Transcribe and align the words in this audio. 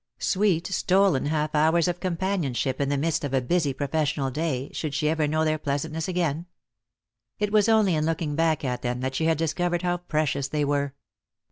Sweet 0.17 0.65
stolen 0.65 1.27
half 1.27 1.53
hours 1.53 1.87
of 1.87 1.99
companionship 1.99 2.81
in 2.81 2.89
the 2.89 2.97
midst 2.97 3.23
of 3.23 3.29
the 3.29 3.39
busy 3.39 3.71
professional 3.71 4.31
day, 4.31 4.71
should 4.73 4.95
she 4.95 5.09
ever 5.09 5.27
know 5.27 5.45
their 5.45 5.59
pleasantness 5.59 6.07
again? 6.07 6.47
It 7.37 7.51
was 7.51 7.69
only 7.69 7.93
in 7.93 8.03
looking 8.03 8.35
baek 8.35 8.63
at 8.65 8.81
them 8.81 9.01
that 9.01 9.13
she 9.13 9.25
had 9.25 9.37
discovered 9.37 9.83
how 9.83 9.97
precious 9.97 10.47
they 10.47 10.65
were. 10.65 10.95